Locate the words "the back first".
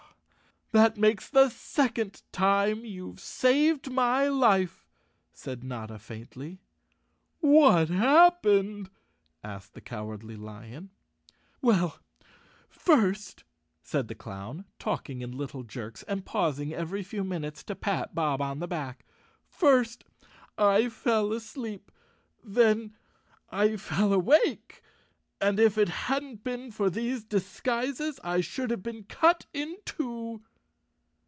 18.59-20.05